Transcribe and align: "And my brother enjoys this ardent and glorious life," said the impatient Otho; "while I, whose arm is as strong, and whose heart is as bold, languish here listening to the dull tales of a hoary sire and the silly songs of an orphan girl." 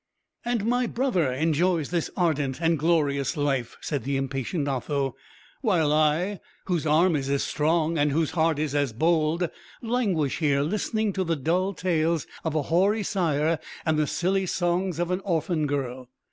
"And 0.43 0.65
my 0.65 0.87
brother 0.87 1.31
enjoys 1.31 1.91
this 1.91 2.09
ardent 2.17 2.59
and 2.59 2.79
glorious 2.79 3.37
life," 3.37 3.77
said 3.81 4.03
the 4.03 4.17
impatient 4.17 4.67
Otho; 4.67 5.15
"while 5.61 5.93
I, 5.93 6.39
whose 6.65 6.87
arm 6.87 7.15
is 7.15 7.29
as 7.29 7.43
strong, 7.43 7.99
and 7.99 8.11
whose 8.11 8.31
heart 8.31 8.57
is 8.57 8.73
as 8.73 8.93
bold, 8.93 9.47
languish 9.79 10.39
here 10.39 10.61
listening 10.63 11.13
to 11.13 11.23
the 11.23 11.35
dull 11.35 11.75
tales 11.75 12.25
of 12.43 12.55
a 12.55 12.63
hoary 12.63 13.03
sire 13.03 13.59
and 13.85 13.99
the 13.99 14.07
silly 14.07 14.47
songs 14.47 14.97
of 14.97 15.11
an 15.11 15.19
orphan 15.19 15.67
girl." 15.67 16.09